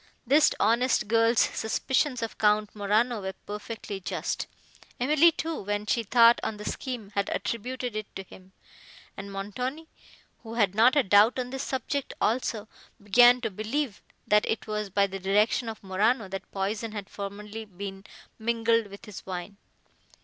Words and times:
This 0.25 0.49
honest 0.59 1.07
girl's 1.07 1.39
suspicions 1.41 2.23
of 2.23 2.39
Count 2.39 2.75
Morano 2.75 3.21
were 3.21 3.35
perfectly 3.45 3.99
just; 3.99 4.47
Emily, 4.99 5.31
too, 5.31 5.61
when 5.61 5.85
she 5.85 6.01
thought 6.01 6.39
on 6.41 6.57
the 6.57 6.65
scheme, 6.65 7.11
had 7.13 7.29
attributed 7.29 7.95
it 7.95 8.15
to 8.15 8.23
him; 8.23 8.51
and 9.15 9.31
Montoni, 9.31 9.87
who 10.41 10.55
had 10.55 10.73
not 10.73 10.95
a 10.95 11.03
doubt 11.03 11.37
on 11.37 11.51
this 11.51 11.61
subject, 11.61 12.15
also, 12.19 12.67
began 12.99 13.41
to 13.41 13.51
believe, 13.51 14.01
that 14.25 14.47
it 14.47 14.65
was 14.65 14.89
by 14.89 15.05
the 15.05 15.19
direction 15.19 15.69
of 15.69 15.83
Morano, 15.83 16.27
that 16.29 16.51
poison 16.51 16.93
had 16.93 17.07
formerly 17.07 17.65
been 17.65 18.03
mingled 18.39 18.87
with 18.87 19.05
his 19.05 19.23
wine. 19.27 19.57